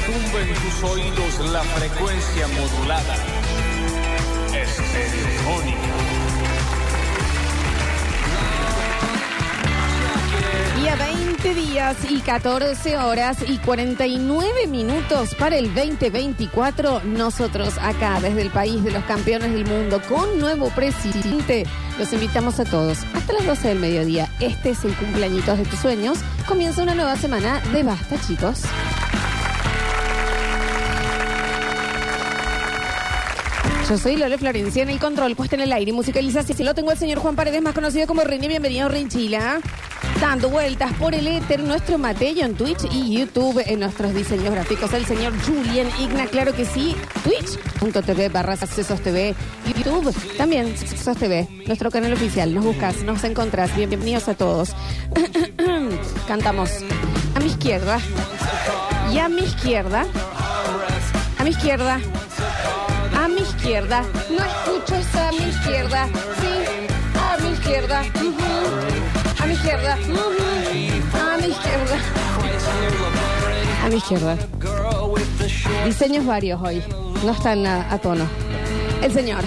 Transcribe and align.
retumbe 0.00 0.42
en 0.42 0.54
tus 0.54 0.82
oídos 0.90 1.52
la 1.52 1.62
frecuencia 1.62 2.48
modulada. 2.48 3.16
Estereofónica. 4.54 5.78
Y 10.82 10.88
a 10.88 10.96
20 10.96 11.54
días 11.54 11.96
y 12.08 12.20
14 12.20 12.96
horas 12.98 13.38
y 13.46 13.58
49 13.58 14.66
minutos 14.68 15.34
para 15.34 15.56
el 15.56 15.74
2024, 15.74 17.02
nosotros 17.04 17.76
acá 17.78 18.20
desde 18.20 18.42
el 18.42 18.50
país 18.50 18.82
de 18.82 18.90
los 18.90 19.04
campeones 19.04 19.52
del 19.52 19.66
mundo 19.66 20.00
con 20.08 20.38
nuevo 20.38 20.70
presidente, 20.70 21.64
los 21.98 22.12
invitamos 22.12 22.58
a 22.60 22.64
todos 22.64 22.98
hasta 23.14 23.32
las 23.34 23.46
12 23.46 23.68
del 23.68 23.78
mediodía. 23.78 24.28
Este 24.40 24.70
es 24.70 24.84
el 24.84 24.94
cumpleañitos 24.94 25.58
de 25.58 25.64
tus 25.64 25.78
sueños. 25.78 26.18
Comienza 26.48 26.82
una 26.82 26.94
nueva 26.94 27.16
semana 27.16 27.60
de 27.72 27.82
basta, 27.82 28.16
chicos. 28.26 28.62
Yo 33.90 33.98
soy 33.98 34.14
Lole 34.14 34.38
Florencia 34.38 34.84
en 34.84 34.88
el 34.88 35.00
control, 35.00 35.34
puesta 35.34 35.56
en 35.56 35.62
el 35.62 35.72
aire 35.72 35.90
y 35.90 35.92
musicalización. 35.92 36.56
Si 36.56 36.62
lo 36.62 36.76
tengo 36.76 36.92
el 36.92 36.96
señor 36.96 37.18
Juan 37.18 37.34
Paredes, 37.34 37.60
más 37.60 37.74
conocido 37.74 38.06
como 38.06 38.22
Rini. 38.22 38.46
Bienvenido, 38.46 38.88
Rinchila. 38.88 39.58
Dando 40.20 40.48
vueltas 40.48 40.92
por 40.92 41.12
el 41.12 41.26
éter, 41.26 41.58
nuestro 41.64 41.98
Mateo 41.98 42.46
en 42.46 42.54
Twitch 42.54 42.84
y 42.92 43.18
YouTube 43.18 43.60
en 43.66 43.80
nuestros 43.80 44.14
diseños 44.14 44.54
gráficos. 44.54 44.92
El 44.92 45.04
señor 45.06 45.32
Julian 45.44 45.88
Igna, 45.98 46.26
claro 46.26 46.54
que 46.54 46.66
sí. 46.66 46.94
Twitch.tv 47.24 48.28
barra 48.28 48.54
Sesos 48.54 49.00
TV. 49.00 49.34
YouTube 49.66 50.14
también 50.36 50.76
Sesos 50.76 51.16
TV, 51.16 51.48
nuestro 51.66 51.90
canal 51.90 52.12
oficial. 52.12 52.54
Nos 52.54 52.64
buscas, 52.64 53.02
nos 53.02 53.24
encontrás. 53.24 53.74
Bienvenidos 53.74 54.28
a 54.28 54.34
todos. 54.34 54.70
Cantamos 56.28 56.70
a 57.34 57.40
mi 57.40 57.46
izquierda 57.46 57.98
y 59.12 59.18
a 59.18 59.28
mi 59.28 59.42
izquierda. 59.42 60.06
A 61.38 61.42
mi 61.42 61.50
izquierda. 61.50 62.00
Izquierda. 63.70 64.02
No 64.28 64.44
escucho 64.44 64.96
esa 64.96 65.28
a 65.28 65.30
mi 65.30 65.44
izquierda. 65.48 66.08
Sí, 66.40 66.48
a 67.16 67.36
mi 67.40 67.52
izquierda. 67.52 68.00
A 68.00 69.46
mi 69.46 69.52
izquierda. 69.52 69.92
A 69.94 71.36
mi 71.36 71.46
izquierda. 71.46 71.96
A 73.84 73.88
mi 73.88 73.96
izquierda. 73.96 74.36
Diseños 75.84 76.26
varios 76.26 76.60
hoy. 76.60 76.82
No 77.24 77.30
están 77.30 77.64
a, 77.64 77.92
a 77.92 77.98
tono. 77.98 78.26
El 79.04 79.12
señor 79.12 79.44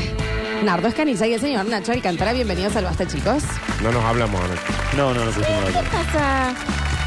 Nardo 0.64 0.88
Escaniza 0.88 1.28
y 1.28 1.34
el 1.34 1.42
señor 1.42 1.66
Nacho 1.66 1.92
Alcántara. 1.92 2.32
Bienvenidos 2.32 2.78
al 2.78 2.86
Basta, 2.86 3.06
chicos. 3.06 3.44
No 3.82 3.92
nos 3.92 4.06
hablamos 4.06 4.40
anoche. 4.40 4.62
No, 4.96 5.14
no, 5.14 5.26
no 5.26 5.32
pusimos 5.32 5.66
¿Qué 5.66 5.84
pasa? 5.92 6.56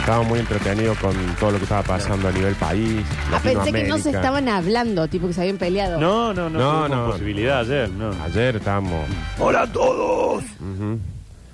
Estábamos 0.07 0.29
muy 0.29 0.39
entretenidos 0.39 0.97
con 0.99 1.17
todo 1.41 1.51
lo 1.51 1.57
que 1.59 1.65
estaba 1.65 1.83
pasando 1.83 2.29
a 2.29 2.31
nivel 2.31 2.55
país. 2.55 3.03
Ah, 3.33 3.41
pensé 3.43 3.73
que 3.73 3.83
no 3.89 3.99
se 3.99 4.11
estaban 4.11 4.49
hablando, 4.49 5.09
tipo 5.09 5.27
que 5.27 5.33
se 5.33 5.41
habían 5.41 5.57
peleado. 5.59 5.99
No, 5.99 6.33
no, 6.33 6.49
no, 6.49 6.61
No, 6.61 6.89
no. 6.89 7.11
posibilidad 7.11 7.59
ayer, 7.63 7.91
no. 7.91 8.13
Ayer 8.23 8.55
estábamos. 8.55 9.05
¡Hola 9.41 9.63
a 9.63 9.67
todos! 9.73 10.45
ujú, 10.61 11.01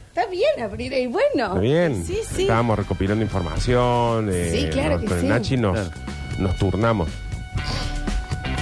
Está 0.09 0.27
bien 0.27 0.61
abrir 0.63 0.93
y 0.93 1.07
bueno. 1.07 1.47
Está 1.47 1.61
bien. 1.61 2.05
Sí, 2.05 2.19
sí. 2.31 2.43
Estábamos 2.43 2.79
recopilando 2.79 3.25
información. 3.25 4.29
eh, 4.31 4.51
Sí, 4.55 4.69
claro 4.71 4.91
nos- 4.97 5.01
que 5.01 5.07
con 5.09 5.21
sí. 5.23 5.27
Nachi 5.29 5.57
nos, 5.57 5.73
Claro. 5.73 5.91
nos 6.39 6.57
turnamos. 6.59 7.09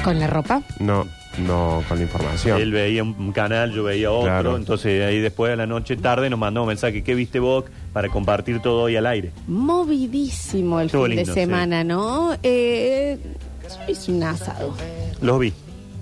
Con 0.04 0.20
la 0.20 0.28
ropa. 0.28 0.62
No, 0.78 1.04
no 1.38 1.82
con 1.88 1.98
la 1.98 2.04
información. 2.04 2.60
Él 2.60 2.70
veía 2.70 3.02
un 3.02 3.32
canal, 3.32 3.72
yo 3.72 3.82
veía 3.82 4.12
otro, 4.12 4.22
Claro. 4.30 4.56
entonces 4.56 5.02
ahí 5.04 5.18
después 5.18 5.50
de 5.50 5.56
la 5.56 5.66
noche 5.66 5.96
tarde 5.96 6.30
nos 6.30 6.38
mandó 6.38 6.62
un 6.62 6.68
mensaje, 6.68 7.02
¿qué 7.02 7.16
viste 7.16 7.40
vos? 7.40 7.64
Para 7.92 8.08
compartir 8.08 8.60
todo 8.60 8.82
hoy 8.82 8.96
al 8.96 9.06
aire. 9.06 9.32
Movidísimo 9.46 10.80
el 10.80 10.86
Estuvo 10.86 11.06
fin 11.06 11.16
lindo, 11.16 11.34
de 11.34 11.40
semana, 11.40 11.82
¿no? 11.84 12.36
Eh, 12.42 13.18
yo 13.62 13.92
hice 13.92 14.12
un 14.12 14.22
asado. 14.22 14.74
Los 15.20 15.40
vi. 15.40 15.52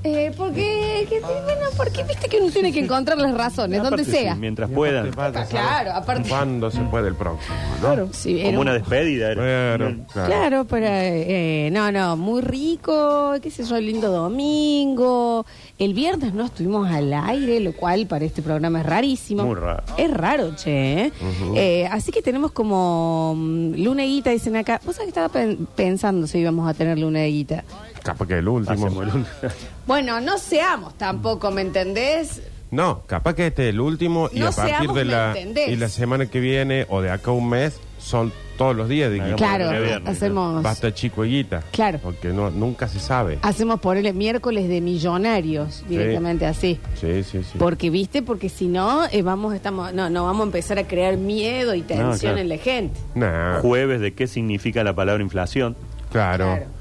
Eh, 0.05 0.33
porque, 0.37 1.07
que- 1.09 1.21
bueno, 1.21 1.67
porque 1.77 2.05
viste 2.05 2.29
que 2.29 2.39
uno 2.41 2.51
tiene 2.53 2.73
que 2.73 2.81
encontrar 2.81 3.19
las 3.19 3.35
razones, 3.35 3.83
donde 3.83 4.03
Aparte, 4.03 4.11
sea. 4.11 4.35
sí, 4.35 4.41
mientras 4.41 4.71
puedan. 4.71 5.11
vaya 5.11 5.45
Claro, 5.47 5.93
aparte- 5.93 6.29
¿Cuándo 6.29 6.71
se 6.71 6.81
puede 6.83 7.09
el 7.09 7.15
próximo? 7.17 7.55
¿no? 7.75 7.81
Claro, 7.81 8.09
sí, 8.13 8.39
era 8.39 8.45
Como 8.51 8.61
un- 8.61 8.69
una 8.69 8.75
despedida. 8.75 9.33
era. 9.33 9.43
Claro, 9.43 9.97
claro. 10.13 10.27
Claro, 10.29 10.65
pero 10.67 10.87
eh, 10.89 11.69
no, 11.73 11.91
no, 11.91 12.17
muy 12.17 12.43
rico, 12.43 13.35
qué 13.43 13.51
sé 13.51 13.65
yo, 13.65 13.79
lindo 13.81 14.11
domingo. 14.13 15.45
El 15.79 15.95
viernes 15.95 16.33
no 16.35 16.45
estuvimos 16.45 16.89
al 16.91 17.13
aire, 17.13 17.61
lo 17.61 17.73
cual 17.73 18.07
para 18.07 18.25
este 18.25 18.41
programa 18.43 18.81
es 18.81 18.87
rarísimo. 18.87 19.45
Muy 19.45 19.55
raro. 19.57 19.83
Es 19.97 20.11
raro, 20.11 20.55
che. 20.57 21.07
¿eh? 21.07 21.13
Eh, 21.57 21.89
así 21.91 22.13
que 22.13 22.23
tenemos 22.23 22.53
como 22.53 23.35
mm, 23.37 23.75
luna 23.83 24.03
de 24.03 24.09
guita, 24.09 24.31
dicen 24.31 24.57
acá. 24.57 24.81
Vos 24.85 24.97
sabés 24.97 25.07
que 25.13 25.21
estaba 25.21 25.29
pen- 25.29 25.67
pensando 25.77 26.27
si 26.27 26.39
íbamos 26.39 26.69
a 26.69 26.75
tener 26.75 26.99
luna 26.99 27.21
de 27.21 27.29
guita. 27.31 27.65
Capaz 28.13 28.27
que 28.29 28.39
el 28.39 28.49
último. 28.49 28.87
Hacemos 28.87 29.15
el- 29.15 29.51
Bueno, 29.87 30.21
no 30.21 30.39
seamos 30.39 30.95
tampoco, 30.99 31.51
¿me 31.51 31.63
entendés? 31.63 32.43
No, 32.71 33.03
capaz 33.07 33.35
que 33.35 33.47
este 33.47 33.69
es 33.69 33.75
el 33.75 33.81
último 33.81 34.29
y 34.33 34.41
No 34.41 34.49
a 34.49 34.53
partir 34.53 34.75
seamos, 34.77 34.95
de 34.97 35.05
¿me 35.07 35.11
la 35.13 35.29
entendés? 35.29 35.69
y 35.71 35.77
la 35.77 35.89
semana 35.89 36.27
que 36.27 36.39
viene 36.41 36.85
o 36.91 37.01
de 37.01 37.11
acá 37.11 37.31
a 37.31 37.35
un 37.35 37.49
mes 37.49 37.81
son 37.99 38.31
todos 38.59 38.77
los 38.77 38.89
días 38.89 39.11
guita. 39.13 39.37
Claro, 39.37 39.71
viernes, 39.71 40.09
hacemos, 40.17 40.63
Basta 40.63 40.93
chico 40.93 41.25
y 41.25 41.31
guita. 41.31 41.63
Claro. 41.71 41.99
Porque 42.03 42.29
no, 42.29 42.51
nunca 42.51 42.89
se 42.89 42.99
sabe. 43.01 43.39
hacemos 43.43 43.81
por 43.81 43.97
el 43.97 44.13
miércoles 44.15 44.69
de 44.69 44.81
millonarios, 44.81 45.85
directamente 45.89 46.45
así. 46.45 46.79
Sí, 47.01 47.23
sí, 47.23 47.43
sí. 47.45 47.57
Porque, 47.59 47.89
viste, 47.89 48.21
porque 48.21 48.49
si 48.49 48.67
no, 48.67 49.07
eh, 49.13 49.23
vamos, 49.23 49.55
estamos, 49.55 49.95
no, 49.95 50.11
no 50.11 50.25
vamos 50.25 50.43
a 50.43 50.45
empezar 50.47 50.79
a 50.79 50.87
crear 50.87 51.17
miedo 51.17 51.75
y 51.75 51.83
tensión 51.83 52.19
claro. 52.19 52.39
en 52.39 52.49
la 52.49 52.59
gente. 52.59 53.01
Nah, 53.15 53.61
Jueves 53.61 54.01
de 54.01 54.13
qué 54.13 54.27
significa 54.27 54.83
la 54.85 54.95
palabra 54.95 55.23
inflación. 55.23 55.77
claro. 56.11 56.45
Claro. 56.47 56.78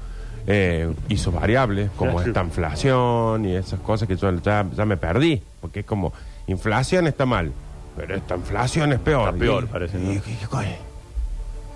Eh, 0.50 0.90
hizo 1.10 1.30
variables 1.30 1.90
como 1.94 2.22
esta 2.22 2.42
inflación 2.42 3.44
y 3.44 3.54
esas 3.54 3.80
cosas 3.80 4.08
que 4.08 4.16
yo 4.16 4.30
ya, 4.40 4.64
ya 4.74 4.84
me 4.86 4.96
perdí. 4.96 5.42
Porque 5.60 5.80
es 5.80 5.86
como, 5.86 6.12
inflación 6.46 7.06
está 7.06 7.26
mal, 7.26 7.52
pero 7.96 8.14
esta 8.14 8.34
inflación 8.36 8.92
es 8.94 8.98
peor. 8.98 9.28
Está 9.28 9.38
peor, 9.38 9.64
Y- 9.64 9.66
parece, 9.66 9.98
y- 9.98 10.02
¿no? 10.02 10.12
y- 10.12 10.16
y- 10.16 10.76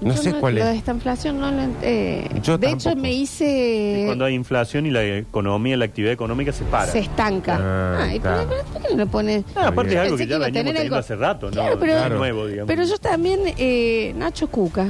No 0.01 0.15
Yo 0.15 0.23
sé 0.23 0.33
cuál 0.35 0.57
lo 0.57 0.65
de 0.65 0.73
es. 0.73 0.79
esta 0.79 0.91
inflación 0.93 1.39
no 1.39 1.51
lo 1.53 1.63
eh, 1.83 2.29
Yo 2.43 2.59
De 2.59 2.71
hecho, 2.71 2.97
me 2.97 3.13
hice. 3.13 4.03
Cuando 4.07 4.25
hay 4.25 4.35
inflación 4.35 4.87
y 4.87 4.91
la 4.91 5.05
economía, 5.05 5.77
la 5.77 5.85
actividad 5.85 6.13
económica 6.13 6.51
se 6.51 6.65
para. 6.65 6.91
Se 6.91 6.99
estanca. 7.01 7.59
Ah, 7.63 7.99
Ay, 8.09 8.19
pero, 8.21 8.49
¿por 8.73 8.83
qué 8.83 8.89
no 8.91 8.97
le 8.97 9.07
pone.? 9.07 9.45
Ah, 9.55 9.69
aparte 9.69 9.93
es 9.93 9.99
algo 10.01 10.17
pensé 10.17 10.25
que 10.25 10.31
ya 10.31 10.39
tener 10.47 10.65
teniendo 10.65 10.81
algo- 10.83 10.97
hace 10.97 11.15
rato, 11.15 11.51
¿no? 11.53 11.79
Pero- 11.79 12.09
nuevo, 12.19 12.47
digamos. 12.47 12.67
Pero 12.67 12.83
yo 12.85 12.99
también, 12.99 13.41
eh, 13.59 14.13
Nacho 14.17 14.49
Cuca. 14.49 14.89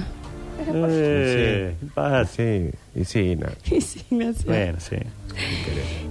Eh, 0.69 1.75
pasa. 1.95 2.25
Sí, 2.33 2.71
y 2.95 3.05
sí, 3.05 3.37
no. 3.37 3.47
Sí, 3.81 4.05
Bueno, 4.47 4.79
sí. 4.81 4.97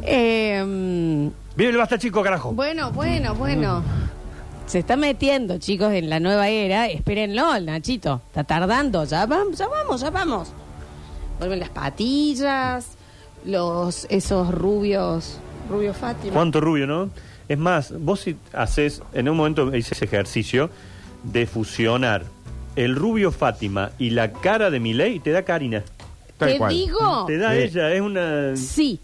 Eh, 0.04 1.30
Vive 1.56 1.70
el 1.70 1.78
basta 1.78 1.98
chico, 1.98 2.22
carajo. 2.24 2.54
bueno, 2.54 2.92
bueno, 2.92 3.36
bueno. 3.36 3.84
Se 4.66 4.80
está 4.80 4.96
metiendo, 4.96 5.58
chicos, 5.58 5.92
en 5.92 6.10
la 6.10 6.20
nueva 6.20 6.48
era. 6.48 6.88
Espérenlo, 6.88 7.54
el 7.56 7.66
Nachito. 7.66 8.22
Está 8.28 8.44
tardando. 8.46 9.04
Ya 9.04 9.26
vamos, 9.26 9.58
ya 9.58 9.68
vamos, 9.68 10.02
ya 10.02 10.10
vamos. 10.10 10.54
Vuelven 11.40 11.60
las 11.60 11.70
patillas, 11.70 12.88
los 13.46 14.06
esos 14.10 14.50
rubios, 14.54 15.40
rubio 15.70 15.94
Fátima. 15.94 16.34
¿Cuánto 16.34 16.62
rubio, 16.62 16.88
no? 16.88 17.10
Es 17.50 17.58
más, 17.58 17.94
vos 18.00 18.22
si 18.22 18.38
haces, 18.54 19.02
en 19.14 19.28
un 19.28 19.36
momento 19.36 19.76
hice 19.76 19.94
ese 19.94 20.06
ejercicio 20.06 20.70
de 21.24 21.46
fusionar 21.48 22.24
el 22.76 22.96
rubio 22.96 23.32
Fátima 23.32 23.92
y 24.00 24.12
la 24.12 24.32
cara 24.32 24.70
de 24.70 24.80
Milei, 24.80 25.20
te 25.20 25.32
da 25.32 25.44
Karina. 25.44 25.84
Tal 26.38 26.54
Te 26.54 26.58
cual. 26.58 26.74
digo, 26.74 27.26
Te 27.28 27.38
da 27.38 27.52
Sí. 27.54 27.58
ella, 27.60 27.94
es 27.94 28.02
una... 28.02 28.56
sí. 28.56 29.00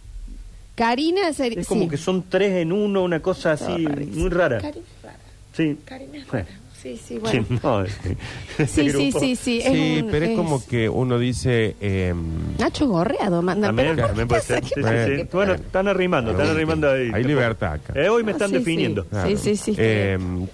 Karina 0.76 1.34
sería. 1.34 1.62
Es 1.62 1.68
como 1.68 1.84
sí. 1.84 1.90
que 1.90 1.98
son 1.98 2.24
tres 2.30 2.54
en 2.54 2.72
uno, 2.72 3.04
una 3.04 3.20
cosa 3.20 3.54
así, 3.54 3.88
muy 4.14 4.30
rara. 4.30 4.60
Karina 4.60 4.86
es 4.86 5.04
rara. 5.04 5.18
Sí. 5.54 5.78
Karina 5.86 6.18
es 6.20 6.28
rara. 6.30 6.46
Sí, 6.82 6.96
sí, 7.04 7.18
bueno. 7.18 7.44
Sí, 7.50 7.60
no, 7.64 7.86
Sí, 8.68 8.68
sí, 8.68 8.90
grupo. 8.92 9.20
sí, 9.20 9.36
sí. 9.36 9.62
Sí, 9.66 10.02
un- 10.04 10.12
pero 10.12 10.26
es, 10.28 10.36
como 10.38 10.64
que 10.66 10.88
uno 10.88 11.18
dice. 11.18 11.76
eh, 11.82 12.14
Nacho 12.60 12.88
Gorreado 12.88 13.42
manda. 13.42 13.68
También, 13.70 13.96
pero 13.96 14.08
¿por 14.08 14.16
también 14.16 14.28
qué 14.28 14.30
puede 14.30 14.42
ser. 14.44 14.62
¿Qué 14.62 14.68
Sí, 14.68 14.74
sí, 14.76 14.82
pasa? 14.84 15.06
sí. 15.06 15.12
¿Qué 15.16 15.28
Bueno, 15.34 15.54
están 15.56 15.88
arrimando, 15.88 16.32
están 16.32 16.48
arrimando 16.50 16.92
ahí. 16.92 17.10
Hay 17.12 17.24
libertad 17.24 17.74
acá. 17.74 17.94
Eh, 18.00 18.08
hoy 18.10 18.24
me 18.24 18.32
Ah, 18.32 18.36
están 18.36 18.50
sí, 18.50 18.54
sí. 18.54 18.60
definiendo. 18.60 19.06
Claro. 19.06 19.28
Sí, 19.30 19.38
sí, 19.38 19.56
sí. 19.58 19.72
está 19.72 19.84
Eh, 19.84 20.18
bien. 20.20 20.50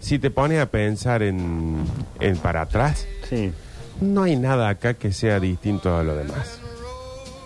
Si 0.00 0.18
te 0.18 0.30
pones 0.30 0.60
a 0.60 0.66
pensar 0.66 1.22
en, 1.22 1.84
en 2.18 2.36
para 2.38 2.62
atrás, 2.62 3.06
Sí. 3.28 3.52
no 4.00 4.24
hay 4.24 4.34
nada 4.36 4.68
acá 4.68 4.94
que 4.94 5.12
sea 5.12 5.38
distinto 5.38 5.96
a 5.96 6.02
lo 6.02 6.16
demás. 6.16 6.58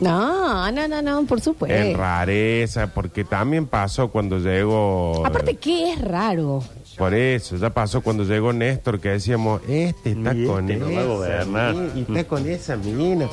No, 0.00 0.70
no, 0.72 0.88
no, 0.88 1.02
no, 1.02 1.24
por 1.24 1.40
supuesto. 1.40 1.76
En 1.76 1.96
rareza, 1.96 2.88
porque 2.88 3.24
también 3.24 3.66
pasó 3.66 4.08
cuando 4.08 4.38
llegó. 4.38 5.24
Aparte, 5.24 5.56
¿qué 5.56 5.92
es 5.92 6.00
raro? 6.00 6.62
Por 6.98 7.14
eso, 7.14 7.56
ya 7.56 7.70
pasó 7.70 8.00
cuando 8.02 8.24
llegó 8.24 8.52
Néstor 8.52 9.00
que 9.00 9.10
decíamos, 9.10 9.60
este 9.68 10.12
está 10.12 10.34
Y 10.34 10.46
con 10.46 10.68
este 10.70 10.84
no 10.84 10.86
va 10.86 11.00
a 11.00 11.02
esa 11.02 11.04
gobernar. 11.44 11.74
mina, 11.74 11.92
y 11.94 12.00
está 12.02 12.24
con 12.24 12.48
esa 12.48 12.76
mina. 12.76 13.28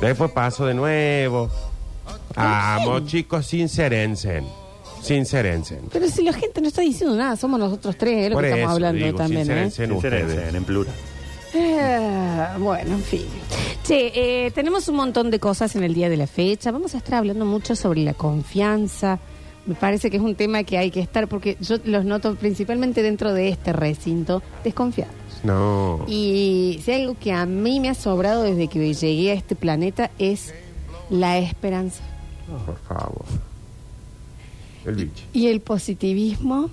Después 0.00 0.30
pasó 0.32 0.66
de 0.66 0.74
nuevo. 0.74 1.50
Vamos, 2.34 3.06
chicos, 3.06 3.46
sincerensen. 3.46 4.44
Sincerensen. 5.02 5.80
Pero 5.92 6.08
si 6.08 6.22
la 6.22 6.32
gente 6.32 6.60
no 6.60 6.68
está 6.68 6.82
diciendo 6.82 7.16
nada, 7.16 7.36
somos 7.36 7.58
nosotros 7.58 7.96
tres, 7.96 8.24
es 8.24 8.30
lo 8.30 8.36
Por 8.36 8.44
que 8.44 8.48
eso 8.48 8.56
estamos 8.56 8.74
hablando 8.74 9.04
digo, 9.04 9.18
también, 9.18 9.50
¿eh? 9.50 9.70
Sincerense, 9.70 9.92
ustedes. 9.92 10.54
en 10.54 10.64
plural. 10.64 10.94
Eh, 11.54 12.46
bueno, 12.58 12.94
en 12.94 13.02
fin. 13.02 13.26
Che, 13.84 14.46
eh, 14.46 14.50
tenemos 14.52 14.88
un 14.88 14.96
montón 14.96 15.30
de 15.30 15.38
cosas 15.38 15.74
en 15.76 15.82
el 15.82 15.92
día 15.92 16.08
de 16.08 16.16
la 16.16 16.26
fecha. 16.26 16.70
Vamos 16.70 16.94
a 16.94 16.98
estar 16.98 17.14
hablando 17.16 17.44
mucho 17.44 17.76
sobre 17.76 18.02
la 18.02 18.14
confianza. 18.14 19.18
Me 19.66 19.74
parece 19.74 20.10
que 20.10 20.16
es 20.16 20.22
un 20.22 20.34
tema 20.34 20.64
que 20.64 20.78
hay 20.78 20.90
que 20.90 21.00
estar, 21.00 21.28
porque 21.28 21.56
yo 21.60 21.76
los 21.84 22.04
noto 22.04 22.34
principalmente 22.36 23.02
dentro 23.02 23.32
de 23.34 23.48
este 23.48 23.72
recinto, 23.72 24.42
desconfiados. 24.64 25.14
No. 25.44 26.04
Y 26.08 26.80
si 26.84 26.90
hay 26.90 27.02
algo 27.02 27.16
que 27.18 27.32
a 27.32 27.44
mí 27.46 27.80
me 27.80 27.88
ha 27.88 27.94
sobrado 27.94 28.42
desde 28.44 28.68
que 28.68 28.94
llegué 28.94 29.30
a 29.32 29.34
este 29.34 29.54
planeta 29.54 30.10
es 30.18 30.54
la 31.10 31.38
esperanza. 31.38 32.02
Por 32.66 32.78
favor. 32.78 33.24
El 34.86 34.94
bicho. 34.96 35.24
Y 35.32 35.46
el 35.48 35.60
positivismo 35.60 36.70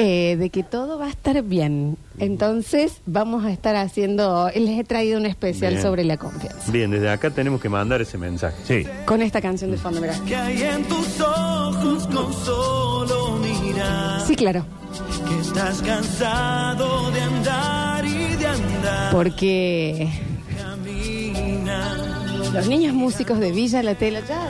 eh, 0.00 0.36
de 0.38 0.50
que 0.50 0.62
todo 0.62 0.96
va 0.98 1.06
a 1.06 1.10
estar 1.10 1.42
bien. 1.42 1.96
Entonces 2.18 3.00
vamos 3.06 3.44
a 3.44 3.50
estar 3.50 3.74
haciendo, 3.74 4.48
les 4.54 4.78
he 4.78 4.84
traído 4.84 5.18
un 5.18 5.26
especial 5.26 5.72
Bien. 5.72 5.82
sobre 5.82 6.04
la 6.04 6.16
confianza. 6.16 6.70
Bien, 6.70 6.90
desde 6.90 7.10
acá 7.10 7.30
tenemos 7.30 7.60
que 7.60 7.68
mandar 7.68 8.00
ese 8.00 8.16
mensaje. 8.16 8.56
Sí. 8.64 8.88
Con 9.06 9.22
esta 9.22 9.40
canción 9.40 9.70
de 9.72 9.76
fondo, 9.76 10.00
mirá. 10.00 10.14
que 10.24 10.36
hay 10.36 10.62
en 10.62 10.84
tus 10.84 11.20
ojos 11.20 12.06
con 12.06 12.32
solo 12.32 13.38
mirar. 13.38 14.20
Sí, 14.24 14.36
claro. 14.36 14.64
Que 15.26 15.40
estás 15.40 15.82
cansado 15.82 17.10
de 17.10 17.20
andar 17.20 18.04
y 18.06 18.36
de 18.36 18.46
andar. 18.46 19.12
Porque 19.12 20.08
Camina. 20.56 21.96
los 22.54 22.68
niños 22.68 22.94
músicos 22.94 23.40
de 23.40 23.50
Villa 23.50 23.82
La 23.82 23.96
Tela 23.96 24.20
ya... 24.20 24.48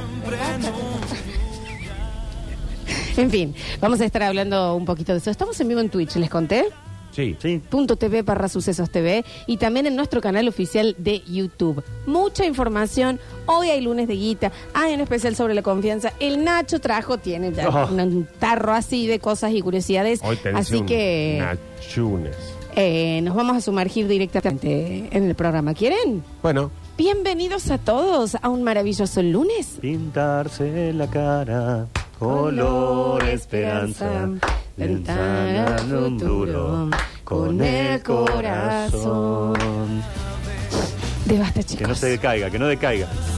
En 3.16 3.30
fin, 3.30 3.54
vamos 3.80 4.00
a 4.00 4.04
estar 4.04 4.22
hablando 4.22 4.74
un 4.74 4.84
poquito 4.84 5.12
de 5.12 5.18
eso. 5.18 5.30
Estamos 5.30 5.58
en 5.60 5.68
vivo 5.68 5.80
en 5.80 5.88
Twitch, 5.88 6.16
¿les 6.16 6.30
conté? 6.30 6.66
Sí. 7.10 7.36
Sí. 7.40 7.60
Punto 7.68 7.96
TV 7.96 8.22
barra 8.22 8.48
Sucesos 8.48 8.90
TV 8.90 9.24
y 9.46 9.56
también 9.56 9.86
en 9.86 9.96
nuestro 9.96 10.20
canal 10.20 10.46
oficial 10.46 10.94
de 10.98 11.20
YouTube. 11.26 11.82
Mucha 12.06 12.44
información. 12.46 13.18
Hoy 13.46 13.70
hay 13.70 13.80
lunes 13.80 14.06
de 14.06 14.14
guita. 14.14 14.52
Hay 14.74 14.94
un 14.94 15.00
especial 15.00 15.34
sobre 15.34 15.54
la 15.54 15.62
confianza. 15.62 16.12
El 16.20 16.44
Nacho 16.44 16.80
trajo, 16.80 17.18
tiene 17.18 17.52
ya 17.52 17.68
Oh. 17.70 17.92
un 17.92 18.28
tarro 18.38 18.72
así 18.72 19.06
de 19.08 19.18
cosas 19.18 19.52
y 19.52 19.62
curiosidades. 19.62 20.20
Hoy 20.22 20.36
tenés 20.36 20.60
Así 20.68 20.76
un 20.76 20.86
que 20.86 21.38
Nachunes. 21.40 22.36
eh, 22.76 23.20
nos 23.22 23.34
vamos 23.34 23.56
a 23.56 23.60
sumergir 23.62 24.06
directamente 24.06 25.08
en 25.10 25.24
el 25.24 25.34
programa. 25.34 25.74
¿Quieren? 25.74 26.22
Bueno, 26.42 26.70
Bienvenidos 26.98 27.70
a 27.70 27.78
todos 27.78 28.36
a 28.42 28.48
un 28.48 28.64
maravilloso 28.64 29.22
lunes. 29.22 29.78
Pintarse 29.80 30.92
la 30.92 31.06
cara, 31.08 31.86
color 32.18 33.24
esperanza, 33.24 34.28
ventana 34.76 35.78
futuro, 35.78 36.90
con 37.24 37.62
el 37.62 38.02
corazón. 38.02 39.54
De 41.26 41.38
basta, 41.38 41.62
chicos. 41.62 41.78
Que 41.78 41.86
no 41.86 41.94
se 41.94 42.06
decaiga, 42.08 42.50
que 42.50 42.58
no 42.58 42.66
decaiga. 42.66 43.08